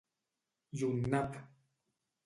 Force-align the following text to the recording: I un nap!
I 0.79 0.83
un 0.89 0.97
nap! 1.15 1.39